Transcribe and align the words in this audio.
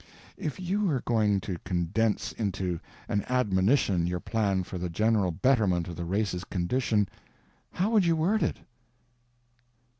If 0.35 0.59
you 0.59 0.85
were 0.85 1.01
going 1.01 1.41
to 1.41 1.59
condense 1.63 2.31
into 2.31 2.79
an 3.07 3.23
admonition 3.29 4.07
your 4.07 4.19
plan 4.19 4.63
for 4.63 4.79
the 4.79 4.89
general 4.89 5.29
betterment 5.29 5.87
of 5.87 5.95
the 5.95 6.05
race's 6.05 6.43
condition, 6.43 7.07
how 7.73 7.91
would 7.91 8.07
you 8.07 8.15
word 8.15 8.41
it? 8.41 8.57